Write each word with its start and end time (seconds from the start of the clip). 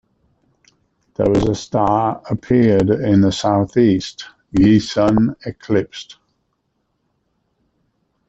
There 1.13 1.29
was 1.29 1.47
a 1.47 1.53
star 1.53 2.23
appeared 2.27 2.89
in 2.89 3.21
the 3.21 3.31
South-east, 3.31 4.25
ye 4.51 4.79
sun 4.79 5.35
eclipsed. 5.45 6.17